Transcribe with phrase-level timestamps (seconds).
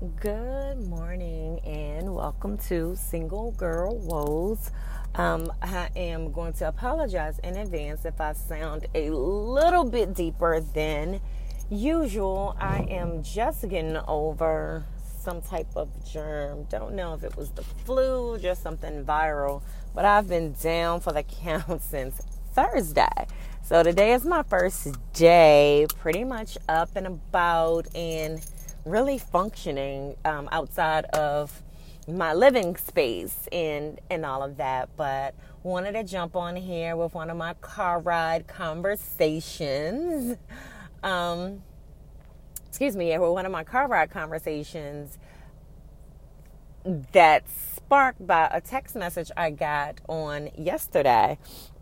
[0.00, 4.70] Good morning and welcome to Single Girl Woes.
[5.14, 10.60] Um, I am going to apologize in advance if I sound a little bit deeper
[10.60, 11.20] than
[11.68, 12.56] usual.
[12.58, 14.86] I am just getting over
[15.18, 16.64] some type of germ.
[16.70, 19.60] Don't know if it was the flu, just something viral,
[19.94, 22.22] but I've been down for the count since
[22.54, 23.26] Thursday.
[23.62, 28.40] So today is my first day, pretty much up and about and
[28.90, 31.62] really functioning um, outside of
[32.08, 37.14] my living space and and all of that but wanted to jump on here with
[37.14, 40.36] one of my car ride conversations
[41.04, 41.62] um
[42.66, 45.18] excuse me with one of my car ride conversations
[47.12, 51.38] that sparked by a text message I got on yesterday.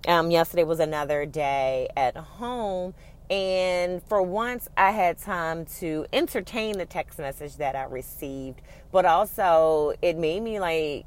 [0.06, 2.94] Um, yesterday was another day at home,
[3.30, 9.04] and for once, I had time to entertain the text message that I received, but
[9.04, 11.04] also it made me like,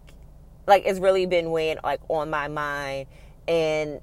[0.67, 3.07] like it's really been weighing like on my mind
[3.47, 4.01] and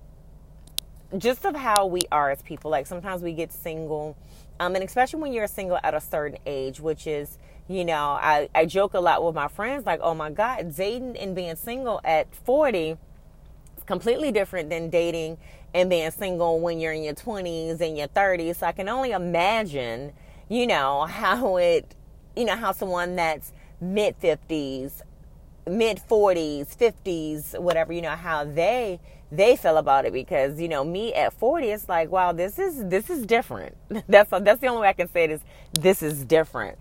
[1.16, 2.72] just of how we are as people.
[2.72, 4.16] Like sometimes we get single,
[4.58, 7.38] um, and especially when you're single at a certain age, which is,
[7.68, 11.16] you know, I, I joke a lot with my friends, like, oh my God, dating
[11.16, 12.96] and being single at 40
[13.76, 15.38] is completely different than dating
[15.74, 18.56] and being single when you're in your 20s and your 30s.
[18.56, 20.12] So I can only imagine,
[20.48, 21.94] you know, how it,
[22.36, 25.02] you know, how someone that's mid 50s,
[25.66, 30.12] mid 40s, 50s, whatever, you know, how they they feel about it.
[30.12, 33.76] Because you know me at 40 it's like wow this is this is different.
[34.08, 35.40] That's that's the only way i can say it is
[35.78, 36.78] this is different.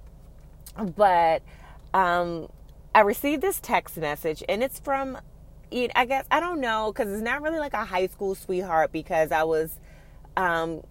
[0.95, 1.41] But
[1.94, 2.49] um
[2.95, 5.17] i received this text message and it's from
[5.71, 9.31] I guess I don't know because it's not really like a high school sweetheart because
[9.31, 9.79] I was
[10.37, 10.83] um,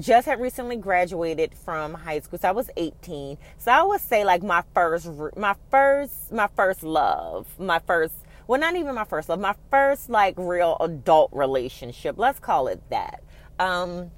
[0.00, 3.36] just had recently graduated from high school, so I was 18.
[3.58, 8.14] So I would say like my first, my first, my first love, my first.
[8.46, 12.16] Well, not even my first love, my first like real adult relationship.
[12.18, 13.22] Let's call it that.
[13.58, 14.10] Um,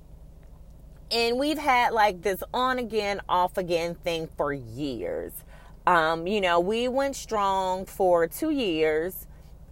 [1.10, 5.32] and we've had like this on again, off again thing for years.
[5.86, 9.25] Um, you know, we went strong for two years.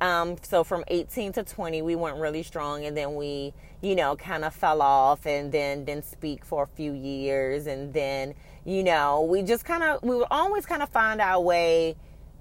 [0.05, 4.17] Um, so from 18 to 20, we weren't really strong, and then we, you know,
[4.17, 8.35] kind of fell off, and then didn't speak for a few years, and then,
[8.67, 11.97] you know, we just kind of, we would always kind of find our way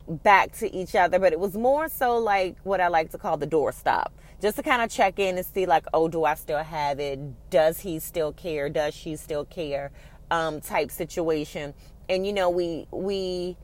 [0.10, 3.38] back to each other, but it was more so like what I like to call
[3.38, 4.08] the doorstop,
[4.42, 7.50] just to kind of check in and see, like, oh, do I still have it?
[7.50, 8.68] Does he still care?
[8.68, 9.94] Does she still care?
[10.32, 11.76] Um, type situation,
[12.10, 13.56] and you know, we we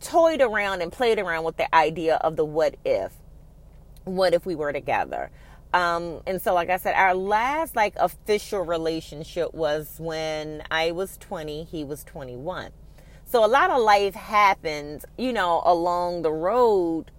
[0.00, 3.12] toyed around and played around with the idea of the what if
[4.08, 5.30] what if we were together?
[5.72, 11.16] Um, and so, like I said, our last like official relationship was when I was
[11.18, 12.70] 20, he was 21.
[13.26, 17.10] So a lot of life happened, you know, along the road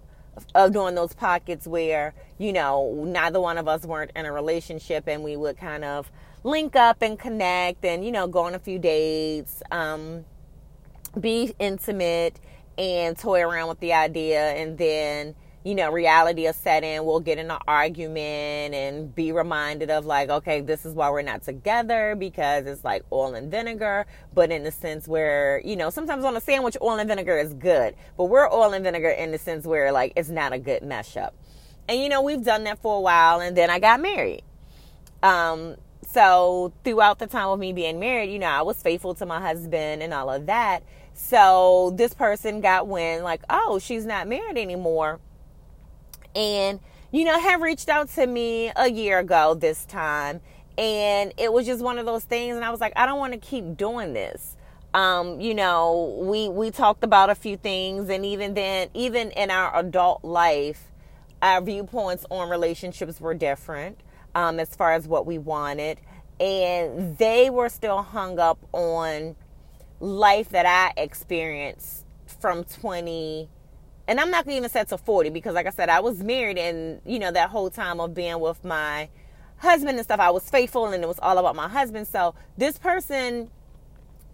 [0.56, 5.08] of doing those pockets where, you know, neither one of us weren't in a relationship
[5.08, 6.12] and we would kind of
[6.44, 10.26] link up and connect and, you know, go on a few dates, um,
[11.20, 12.40] be intimate
[12.78, 15.36] and toy around with the idea and then
[15.70, 17.06] you know, reality will set in.
[17.06, 21.22] We'll get in an argument and be reminded of, like, okay, this is why we're
[21.22, 24.08] not together because it's like oil and vinegar.
[24.34, 27.54] But in the sense where, you know, sometimes on a sandwich, oil and vinegar is
[27.54, 27.96] good.
[28.18, 31.16] But we're oil and vinegar in the sense where, like, it's not a good mesh
[31.16, 31.36] up.
[31.88, 33.40] And, you know, we've done that for a while.
[33.40, 34.42] And then I got married.
[35.22, 39.26] Um, so throughout the time of me being married, you know, I was faithful to
[39.28, 40.82] my husband and all of that.
[41.14, 45.20] So this person got wind, like, oh, she's not married anymore
[46.36, 46.80] and
[47.12, 50.42] you know have reached out to me a year ago this time.
[50.78, 53.34] And it was just one of those things and i was like i don't want
[53.34, 54.56] to keep doing this.
[54.94, 59.52] Um, you know we we talked about a few things and even then even in
[59.52, 60.90] our adult life
[61.42, 64.00] our viewpoints on relationships were different
[64.36, 66.00] um, as far as what we wanted.
[66.40, 69.36] And they were still hung up on
[70.00, 72.06] life that i experienced
[72.40, 73.50] from 20
[74.10, 76.58] and I'm not gonna even say to 40 because, like I said, I was married,
[76.58, 79.08] and you know that whole time of being with my
[79.58, 82.08] husband and stuff, I was faithful, and it was all about my husband.
[82.08, 83.52] So this person,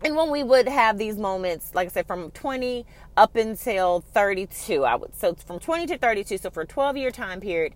[0.02, 2.86] and when we would have these moments, like I said, from 20
[3.18, 7.12] up until 32, I would so from 20 to 32, so for a 12 year
[7.12, 7.74] time period.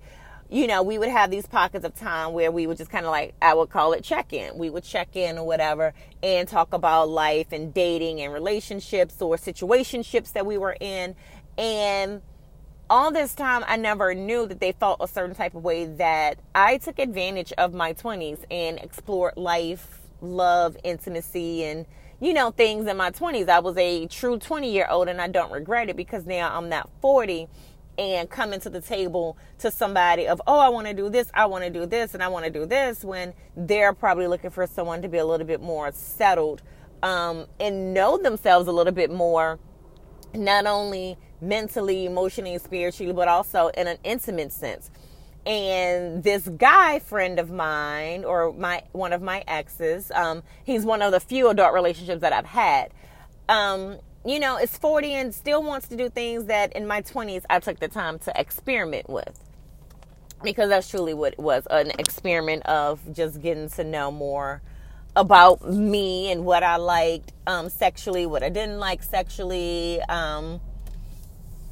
[0.52, 3.12] You know, we would have these pockets of time where we would just kind of
[3.12, 4.58] like, I would call it check in.
[4.58, 5.94] We would check in or whatever
[6.24, 11.16] and talk about life and dating and relationships or situationships that we were in
[11.58, 12.22] and
[12.90, 16.40] all this time, I never knew that they felt a certain type of way that
[16.56, 21.86] I took advantage of my 20s and explored life, love, intimacy, and,
[22.20, 23.48] you know, things in my 20s.
[23.48, 26.68] I was a true 20 year old and I don't regret it because now I'm
[26.68, 27.48] not 40
[28.00, 31.46] and coming to the table to somebody of, oh, I want to do this, I
[31.48, 34.66] want to do this, and I want to do this when they're probably looking for
[34.66, 36.62] someone to be a little bit more settled
[37.04, 39.60] um, and know themselves a little bit more,
[40.34, 44.90] not only mentally, emotionally, spiritually, but also in an intimate sense.
[45.46, 51.02] And this guy friend of mine, or my one of my exes, um, he's one
[51.02, 52.92] of the few adult relationships that I've had.
[53.48, 57.44] Um, you know, is 40 and still wants to do things that in my 20s
[57.50, 59.40] I took the time to experiment with.
[60.44, 64.62] Because that's truly what it was an experiment of just getting to know more
[65.16, 70.62] about me and what I liked um, sexually, what I didn't like sexually, um,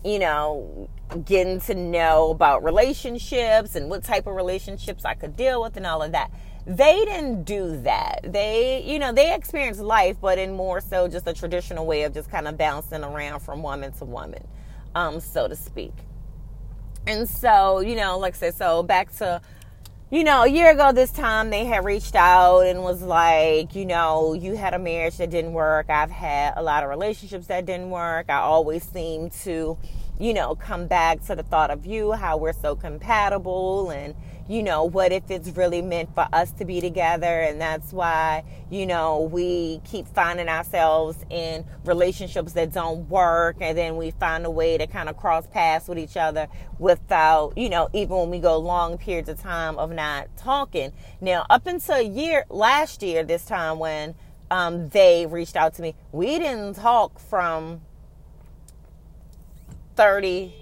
[0.03, 0.89] you know,
[1.25, 5.85] getting to know about relationships and what type of relationships I could deal with and
[5.85, 6.31] all of that.
[6.65, 8.19] They didn't do that.
[8.23, 12.13] They, you know, they experienced life, but in more so just a traditional way of
[12.13, 14.45] just kind of bouncing around from woman to woman,
[14.93, 15.93] um, so to speak.
[17.05, 19.41] And so, you know, like I said, so back to,
[20.09, 23.85] you know, a year ago this time they had reached out and was like, you
[23.85, 25.89] know, you had a marriage that didn't work.
[25.89, 28.29] I've had a lot of relationships that didn't work.
[28.29, 29.77] I always seem to,
[30.19, 34.15] you know, come back to the thought of you, how we're so compatible and,
[34.49, 37.41] you know, what if it's really meant for us to be together?
[37.41, 43.57] And that's why, you know, we keep finding ourselves in relationships that don't work.
[43.59, 46.47] And then we find a way to kind of cross paths with each other
[46.79, 50.93] without, you know, even when we go long periods of time of not talking.
[51.19, 54.15] Now, up until year, last year, this time when
[54.49, 57.81] um, they reached out to me, we didn't talk from
[59.97, 60.53] 30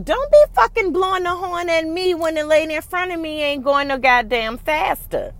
[0.00, 3.42] don't be fucking blowing the horn at me when the lady in front of me
[3.42, 5.34] ain't going no goddamn faster.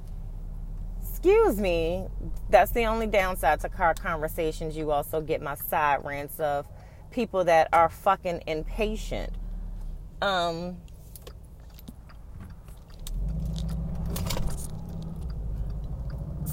[1.01, 2.07] Excuse me.
[2.51, 4.77] That's the only downside to car conversations.
[4.77, 6.69] You also get my side rants of
[7.11, 9.33] people that are fucking impatient.
[10.21, 10.77] Um,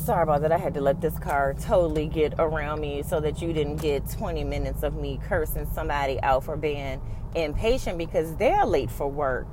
[0.10, 0.52] sorry about that.
[0.52, 4.10] I had to let this car totally get around me so that you didn't get
[4.10, 7.00] 20 minutes of me cursing somebody out for being
[7.36, 9.46] impatient because they're late for work.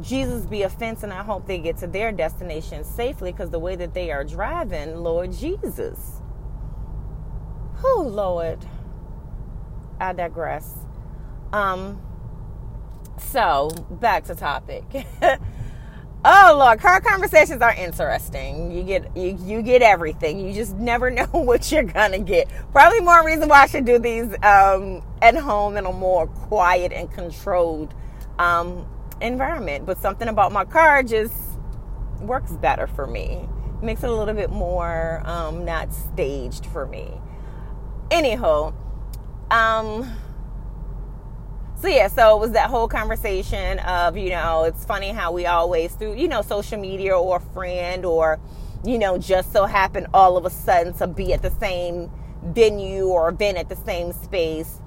[0.00, 3.76] Jesus be offense, and I hope they get to their destination safely because the way
[3.76, 6.20] that they are driving, Lord Jesus.
[7.84, 8.58] Oh, Lord.
[10.00, 10.78] I digress.
[11.52, 12.02] Um,
[13.18, 14.82] so back to topic.
[16.24, 18.70] oh Lord, car conversations are interesting.
[18.70, 20.40] You get you you get everything.
[20.40, 22.48] You just never know what you're gonna get.
[22.72, 26.92] Probably more reason why I should do these um, at home in a more quiet
[26.92, 27.94] and controlled
[28.38, 28.86] um,
[29.20, 29.86] environment.
[29.86, 31.34] But something about my car just
[32.20, 33.48] works better for me.
[33.82, 37.12] Makes it a little bit more um, not staged for me.
[38.10, 38.72] Anyhow,
[39.50, 40.10] um
[41.84, 45.44] so yeah, so it was that whole conversation of, you know, it's funny how we
[45.44, 48.40] always through, you know, social media or friend or,
[48.86, 52.10] you know, just so happen all of a sudden to be at the same
[52.42, 54.80] venue or been at the same space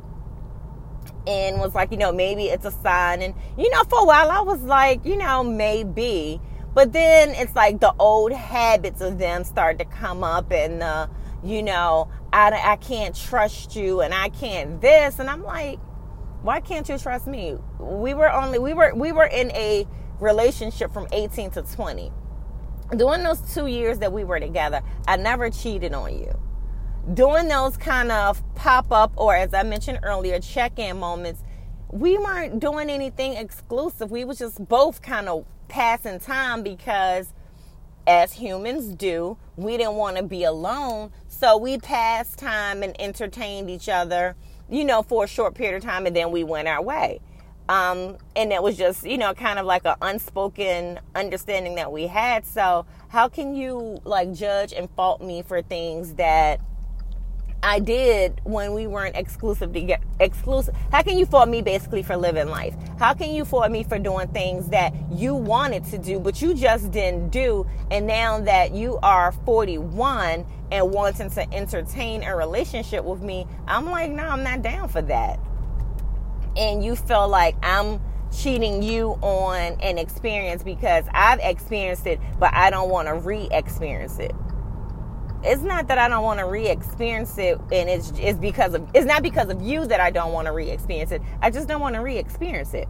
[1.27, 3.21] and was like, you know, maybe it's a sign.
[3.21, 6.41] And, you know, for a while I was like, you know, maybe.
[6.73, 11.05] But then it's like the old habits of them start to come up and, uh,
[11.43, 15.19] you know, I, I can't trust you and I can't this.
[15.19, 15.77] And I'm like,
[16.41, 17.57] why can't you trust me?
[17.79, 19.87] We were only we were we were in a
[20.19, 22.11] relationship from 18 to 20.
[22.95, 26.39] During those 2 years that we were together, I never cheated on you.
[27.13, 31.43] During those kind of pop up or as I mentioned earlier, check-in moments,
[31.91, 34.11] we weren't doing anything exclusive.
[34.11, 37.33] We was just both kind of passing time because
[38.05, 41.11] as humans do, we didn't want to be alone.
[41.27, 44.35] So we passed time and entertained each other
[44.69, 47.21] you know, for a short period of time, and then we went our way.
[47.69, 52.07] Um, and it was just, you know, kind of like an unspoken understanding that we
[52.07, 52.45] had.
[52.45, 56.61] So, how can you like judge and fault me for things that
[57.63, 60.75] I did when we weren't exclusive to get exclusive.
[60.91, 62.75] How can you fault me basically for living life?
[62.99, 66.53] How can you fault me for doing things that you wanted to do but you
[66.53, 67.65] just didn't do?
[67.89, 73.85] And now that you are 41 and wanting to entertain a relationship with me, I'm
[73.85, 75.39] like, no, I'm not down for that.
[76.55, 78.01] And you feel like I'm
[78.35, 83.47] cheating you on an experience because I've experienced it, but I don't want to re
[83.51, 84.33] experience it
[85.43, 89.05] it's not that I don't want to re-experience it, and it's it's because of it's
[89.05, 91.21] not because of you that I don't want to re-experience it.
[91.41, 92.87] I just don't want to re-experience it.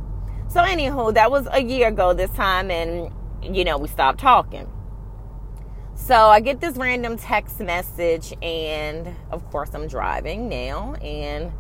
[0.50, 3.12] So anywho, that was a year ago this time, and
[3.44, 4.72] you know we stopped talking.
[5.98, 11.52] So I get this random text message, and of course, I'm driving now and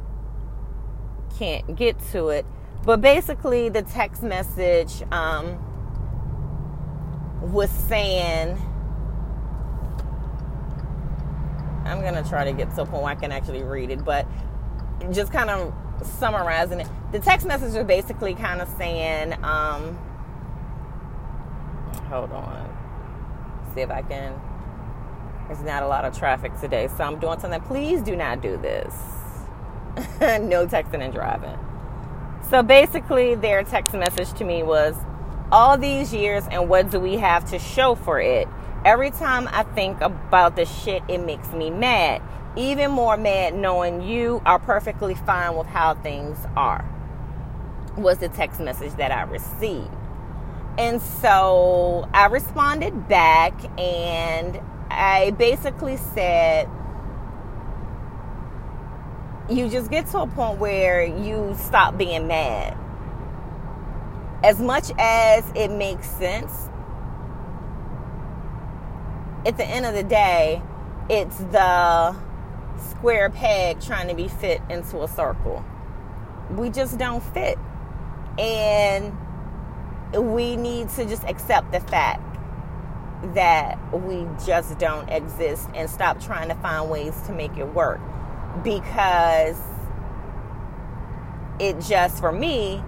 [1.38, 2.46] can't get to it.
[2.86, 5.60] But basically, the text message um,
[7.42, 8.58] was saying,
[11.84, 14.06] I'm going to try to get to a point where I can actually read it,
[14.06, 14.26] but
[15.12, 16.88] just kind of summarizing it.
[17.12, 19.98] The text message was basically kind of saying, um,
[22.08, 22.67] hold on
[23.78, 24.40] see if I can.
[25.48, 27.62] There's not a lot of traffic today, so I'm doing something.
[27.62, 28.94] Please do not do this.
[30.20, 31.58] no texting and driving.
[32.50, 34.96] So basically, their text message to me was
[35.52, 38.48] all these years, and what do we have to show for it?
[38.84, 42.22] Every time I think about the shit, it makes me mad.
[42.56, 46.84] Even more mad knowing you are perfectly fine with how things are,
[47.96, 49.92] was the text message that I received.
[50.78, 56.70] And so I responded back and I basically said,
[59.50, 62.78] you just get to a point where you stop being mad.
[64.44, 66.70] As much as it makes sense,
[69.46, 70.62] at the end of the day,
[71.10, 72.16] it's the
[72.78, 75.66] square peg trying to be fit into a circle.
[76.52, 77.58] We just don't fit.
[78.38, 79.18] And
[80.14, 82.24] we need to just accept the fact
[83.34, 88.00] that we just don't exist and stop trying to find ways to make it work.
[88.64, 89.60] Because
[91.60, 92.84] it just for me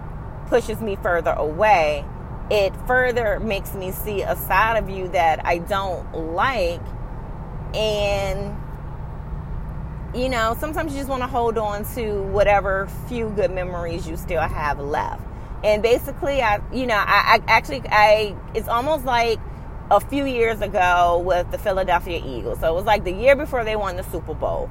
[0.46, 2.04] pushes me further away.
[2.50, 6.80] It further makes me see a side of you that I don't like.
[7.74, 8.56] And
[10.14, 14.16] you know sometimes you just want to hold on to whatever few good memories you
[14.16, 15.29] still have left
[15.62, 19.38] and basically i you know I, I, actually i it's almost like
[19.90, 22.60] a few years ago with the philadelphia eagles.
[22.60, 24.70] So it was like the year before they won the super bowl.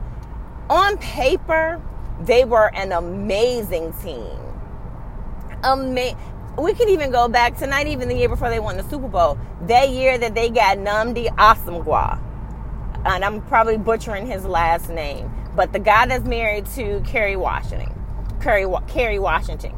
[0.70, 1.82] On paper
[2.22, 4.38] they were an amazing team.
[5.64, 6.18] Ama-
[6.58, 9.08] we can even go back to not even the year before they won the super
[9.08, 9.38] bowl.
[9.64, 12.22] That year that they got nnamdi asomugha
[13.06, 15.32] and i'm probably butchering his last name.
[15.56, 17.94] But the guy that's married to kerry washington
[18.40, 19.74] kerry, kerry washington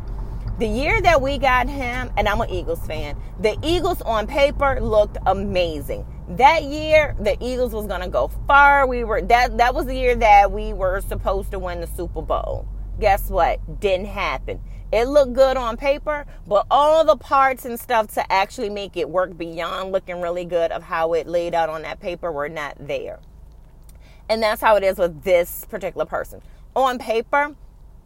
[0.62, 4.80] the year that we got him, and I'm an Eagles fan, the Eagles on paper
[4.80, 6.06] looked amazing.
[6.30, 8.86] That year, the Eagles was gonna go far.
[8.86, 12.22] We were that that was the year that we were supposed to win the Super
[12.22, 12.68] Bowl.
[13.00, 13.80] Guess what?
[13.80, 14.62] Didn't happen.
[14.94, 19.10] It looked good on paper, but all the parts and stuff to actually make it
[19.10, 22.76] work beyond looking really good of how it laid out on that paper were not
[22.80, 23.20] there.
[24.30, 26.44] And that's how it is with this particular person.
[26.76, 27.56] On paper,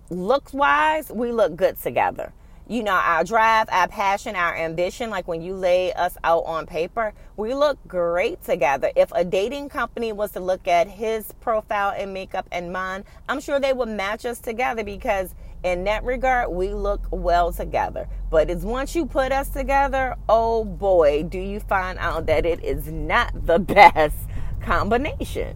[0.09, 2.31] looks wise, we look good together
[2.67, 6.65] you know, our drive, our passion, our ambition, like when you lay us out on
[6.65, 8.91] paper, we look great together.
[8.95, 13.39] If a dating company was to look at his profile and makeup and mine, I'm
[13.39, 18.07] sure they would match us together because in that regard, we look well together.
[18.31, 22.63] But it's once you put us together, oh boy, do you find out that it
[22.63, 24.17] is not the best
[24.61, 25.55] combination.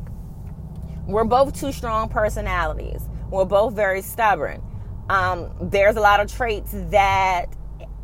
[1.08, 3.02] We're both two strong personalities.
[3.32, 4.62] We're both very stubborn
[5.10, 7.48] um, there's a lot of traits that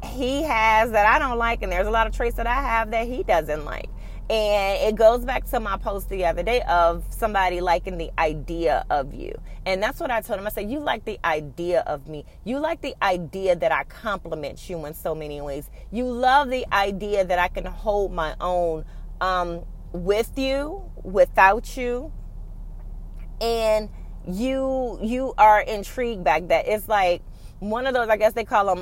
[0.04, 2.92] he has that I don't like, and there's a lot of traits that I have
[2.92, 3.90] that he doesn't like.
[4.28, 8.84] And it goes back to my post the other day of somebody liking the idea
[8.90, 9.40] of you.
[9.68, 10.48] And that's what I told him.
[10.48, 12.26] I said, You like the idea of me.
[12.44, 15.70] You like the idea that I compliment you in so many ways.
[15.92, 18.86] You love the idea that I can hold my own
[19.22, 22.12] um, with you, without you.
[23.40, 23.90] And
[24.28, 27.22] you you are intrigued back that it's like
[27.60, 28.82] one of those i guess they call them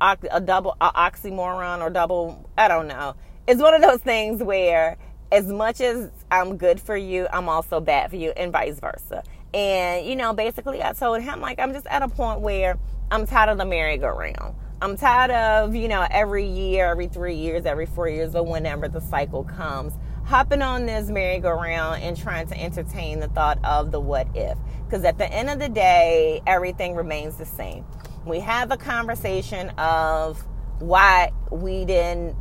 [0.00, 3.14] a, a double a oxymoron or double i don't know.
[3.46, 4.96] It's one of those things where
[5.30, 9.22] as much as i'm good for you i'm also bad for you and vice versa.
[9.52, 12.78] And you know basically i told him like i'm just at a point where
[13.10, 14.54] i'm tired of the merry-go-round.
[14.82, 18.88] I'm tired of you know every year every three years every four years or whenever
[18.88, 24.00] the cycle comes hopping on this merry-go-round and trying to entertain the thought of the
[24.00, 24.58] what if.
[24.84, 27.84] Because at the end of the day, everything remains the same.
[28.24, 30.42] We have a conversation of
[30.78, 32.32] why we didn't,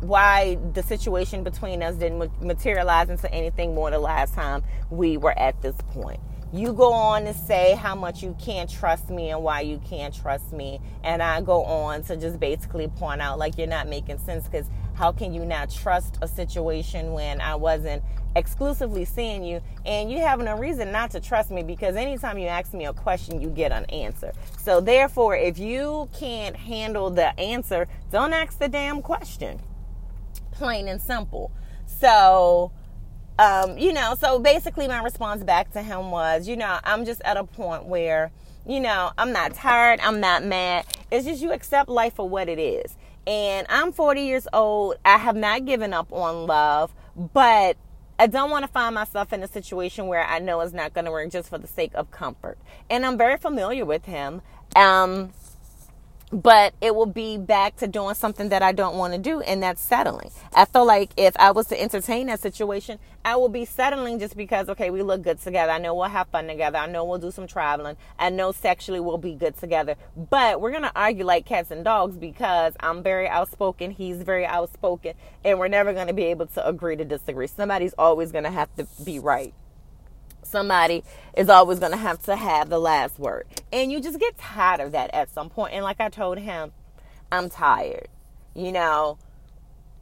[0.00, 5.38] why the situation between us didn't materialize into anything more the last time we were
[5.38, 6.20] at this point.
[6.52, 10.14] You go on to say how much you can't trust me and why you can't
[10.14, 10.80] trust me.
[11.02, 14.66] And I go on to just basically point out, like, you're not making sense because
[14.96, 18.02] how can you not trust a situation when I wasn't
[18.34, 22.48] exclusively seeing you and you have no reason not to trust me because anytime you
[22.48, 24.32] ask me a question, you get an answer.
[24.58, 29.60] So, therefore, if you can't handle the answer, don't ask the damn question.
[30.52, 31.52] Plain and simple.
[31.86, 32.72] So,
[33.38, 37.20] um, you know, so basically my response back to him was, you know, I'm just
[37.22, 38.32] at a point where,
[38.66, 40.86] you know, I'm not tired, I'm not mad.
[41.10, 42.96] It's just you accept life for what it is.
[43.26, 44.96] And I'm 40 years old.
[45.04, 47.76] I have not given up on love, but
[48.18, 51.04] I don't want to find myself in a situation where I know it's not going
[51.04, 52.58] to work just for the sake of comfort.
[52.88, 54.42] And I'm very familiar with him.
[54.74, 55.32] Um,
[56.32, 59.62] but it will be back to doing something that I don't want to do, and
[59.62, 60.30] that's settling.
[60.54, 64.36] I feel like if I was to entertain that situation, I will be settling just
[64.36, 65.72] because, okay, we look good together.
[65.72, 66.78] I know we'll have fun together.
[66.78, 67.96] I know we'll do some traveling.
[68.18, 69.96] I know sexually we'll be good together.
[70.16, 74.46] But we're going to argue like cats and dogs because I'm very outspoken, he's very
[74.46, 75.14] outspoken,
[75.44, 77.46] and we're never going to be able to agree to disagree.
[77.46, 79.54] Somebody's always going to have to be right
[80.46, 81.04] somebody
[81.36, 83.46] is always going to have to have the last word.
[83.72, 85.74] And you just get tired of that at some point.
[85.74, 86.72] And like I told him,
[87.30, 88.08] I'm tired.
[88.54, 89.18] You know,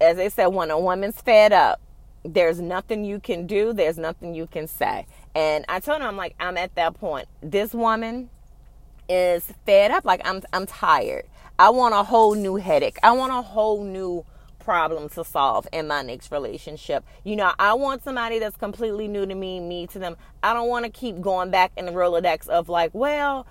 [0.00, 1.80] as they said, when a woman's fed up,
[2.24, 5.06] there's nothing you can do, there's nothing you can say.
[5.34, 7.28] And I told him, I'm like, I'm at that point.
[7.42, 8.30] This woman
[9.08, 10.04] is fed up.
[10.04, 11.26] Like, I'm, I'm tired.
[11.58, 12.98] I want a whole new headache.
[13.02, 14.24] I want a whole new
[14.64, 17.04] problem to solve in my next relationship.
[17.22, 20.16] You know, I want somebody that's completely new to me, me to them.
[20.42, 23.46] I don't want to keep going back in the Rolodex of like, well,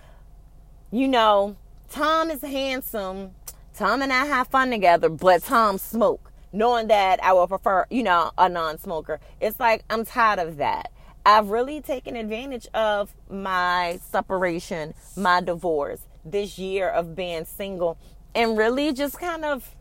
[0.92, 1.56] you know,
[1.90, 3.32] Tom is handsome.
[3.76, 6.32] Tom and I have fun together, but Tom smoke.
[6.52, 9.20] Knowing that I will prefer, you know, a non-smoker.
[9.42, 10.92] It's like I'm tired of that.
[11.26, 17.98] I've really taken advantage of my separation, my divorce, this year of being single,
[18.36, 19.74] and really just kind of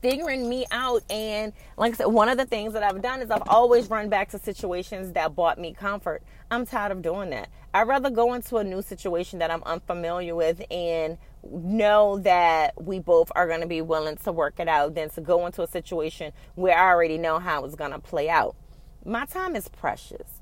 [0.00, 1.02] figuring me out.
[1.10, 4.08] And like I said, one of the things that I've done is I've always run
[4.08, 6.22] back to situations that brought me comfort.
[6.50, 7.48] I'm tired of doing that.
[7.72, 12.98] I'd rather go into a new situation that I'm unfamiliar with and know that we
[12.98, 15.66] both are going to be willing to work it out than to go into a
[15.66, 18.56] situation where I already know how it's going to play out.
[19.04, 20.40] My time is precious.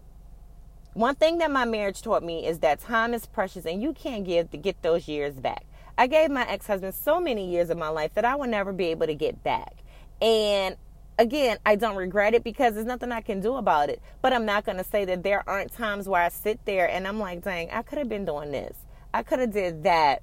[0.95, 4.25] One thing that my marriage taught me is that time is precious and you can't
[4.25, 5.65] give to get those years back.
[5.99, 8.72] I gave my ex husband so many years of my life that I will never
[8.72, 9.79] be able to get back.
[10.22, 10.77] And
[11.18, 14.01] again, I don't regret it because there's nothing I can do about it.
[14.22, 17.07] But I'm not going to say that there aren't times where I sit there and
[17.07, 18.77] I'm like, dang, I could have been doing this.
[19.12, 20.22] I could have did that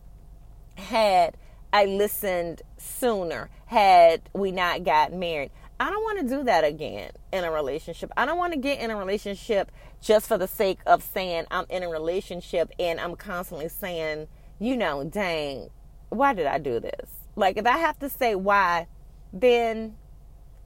[0.78, 1.36] had
[1.74, 5.52] I listened sooner, had we not got married.
[5.78, 8.12] I don't want to do that again in a relationship.
[8.16, 11.66] I don't want to get in a relationship just for the sake of saying I'm
[11.70, 15.70] in a relationship and I'm constantly saying you know, dang,
[16.10, 17.10] why did I do this?
[17.36, 18.88] Like, if I have to say why,
[19.34, 19.96] then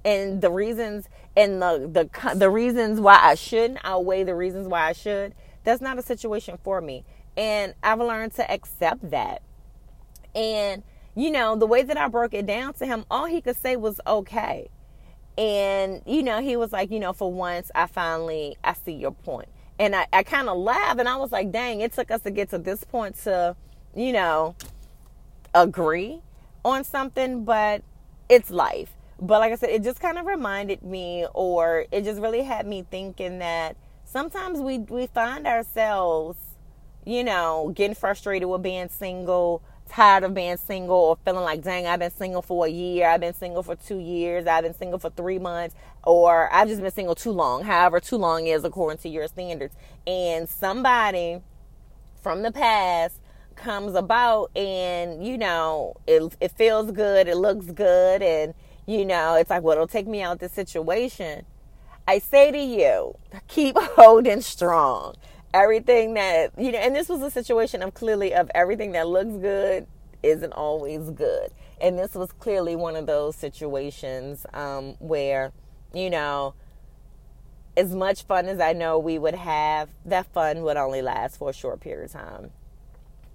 [0.05, 4.87] and the reasons and the the the reasons why I shouldn't outweigh the reasons why
[4.87, 5.35] I should.
[5.63, 7.03] That's not a situation for me,
[7.35, 9.41] and I've learned to accept that.
[10.35, 10.83] And
[11.15, 13.75] you know, the way that I broke it down to him, all he could say
[13.75, 14.69] was okay.
[15.37, 19.11] And you know, he was like, you know, for once, I finally I see your
[19.11, 19.49] point.
[19.77, 22.31] And I, I kind of laughed, and I was like, dang, it took us to
[22.31, 23.55] get to this point to
[23.95, 24.55] you know,
[25.53, 26.21] agree
[26.63, 27.83] on something, but
[28.27, 28.93] it's life.
[29.21, 32.65] But like I said, it just kind of reminded me, or it just really had
[32.65, 33.75] me thinking that
[34.05, 36.37] sometimes we we find ourselves,
[37.05, 41.85] you know, getting frustrated with being single, tired of being single, or feeling like, dang,
[41.85, 44.99] I've been single for a year, I've been single for two years, I've been single
[44.99, 45.75] for three months,
[46.05, 49.75] or I've just been single too long, however too long is according to your standards.
[50.07, 51.41] And somebody
[52.21, 53.15] from the past
[53.59, 58.53] comes about and you know it, it feels good it looks good and
[58.85, 61.45] you know it's like well it'll take me out this situation.
[62.07, 63.15] I say to you
[63.47, 65.15] keep holding strong.
[65.53, 69.35] Everything that you know and this was a situation of clearly of everything that looks
[69.35, 69.85] good
[70.23, 71.51] isn't always good.
[71.81, 75.51] And this was clearly one of those situations um, where
[75.93, 76.53] you know
[77.77, 81.49] as much fun as i know we would have that fun would only last for
[81.49, 82.51] a short period of time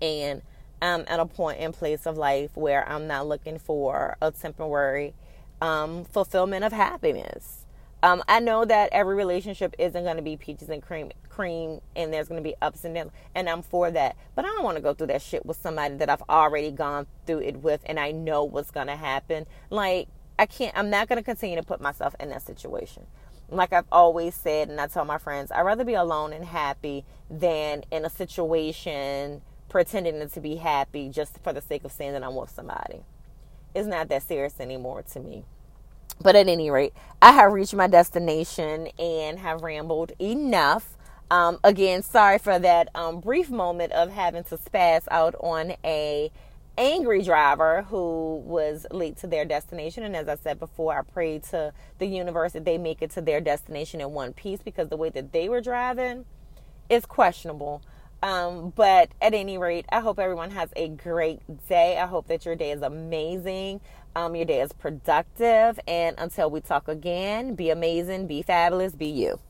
[0.04, 0.42] and
[0.82, 5.14] I'm at a point in place of life where I'm not looking for a temporary
[5.62, 7.64] um, fulfillment of happiness.
[8.02, 12.12] Um, I know that every relationship isn't going to be peaches and cream, cream, and
[12.12, 14.16] there's going to be ups and downs, and I'm for that.
[14.34, 17.06] But I don't want to go through that shit with somebody that I've already gone
[17.24, 19.46] through it with, and I know what's going to happen.
[19.70, 20.76] Like I can't.
[20.76, 23.06] I'm not going to continue to put myself in that situation.
[23.48, 27.06] Like I've always said, and I tell my friends, I'd rather be alone and happy
[27.30, 29.40] than in a situation
[29.74, 33.00] pretending to be happy just for the sake of saying that I'm with somebody.
[33.74, 35.42] It's not that serious anymore to me.
[36.20, 40.96] But at any rate, I have reached my destination and have rambled enough.
[41.28, 46.30] Um, again, sorry for that um, brief moment of having to spaz out on a
[46.78, 50.04] angry driver who was late to their destination.
[50.04, 53.20] And as I said before, I prayed to the universe that they make it to
[53.20, 56.26] their destination in one piece because the way that they were driving
[56.88, 57.82] is questionable.
[58.24, 61.98] Um, but at any rate, I hope everyone has a great day.
[61.98, 63.82] I hope that your day is amazing.
[64.16, 65.78] Um, your day is productive.
[65.86, 69.40] And until we talk again, be amazing, be fabulous, be you.